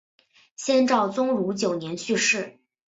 [0.55, 2.57] 先赵宗儒九年去世。